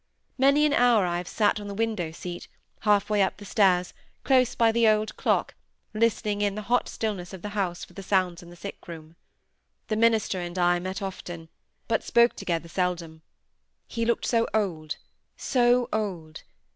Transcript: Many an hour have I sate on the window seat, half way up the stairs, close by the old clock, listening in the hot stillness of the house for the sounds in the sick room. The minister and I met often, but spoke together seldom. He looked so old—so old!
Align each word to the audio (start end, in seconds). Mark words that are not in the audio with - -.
Many 0.39 0.65
an 0.65 0.73
hour 0.73 1.05
have 1.05 1.27
I 1.27 1.29
sate 1.29 1.59
on 1.59 1.67
the 1.67 1.75
window 1.75 2.09
seat, 2.11 2.47
half 2.79 3.07
way 3.07 3.21
up 3.21 3.37
the 3.37 3.45
stairs, 3.45 3.93
close 4.23 4.55
by 4.55 4.71
the 4.71 4.87
old 4.87 5.15
clock, 5.15 5.53
listening 5.93 6.41
in 6.41 6.55
the 6.55 6.63
hot 6.63 6.89
stillness 6.89 7.33
of 7.33 7.43
the 7.43 7.49
house 7.49 7.85
for 7.85 7.93
the 7.93 8.01
sounds 8.01 8.41
in 8.41 8.49
the 8.49 8.55
sick 8.55 8.87
room. 8.87 9.15
The 9.89 9.95
minister 9.95 10.39
and 10.41 10.57
I 10.57 10.79
met 10.79 11.03
often, 11.03 11.49
but 11.87 12.03
spoke 12.03 12.35
together 12.35 12.67
seldom. 12.67 13.21
He 13.85 14.03
looked 14.03 14.25
so 14.25 14.47
old—so 14.55 15.87
old! 15.93 16.41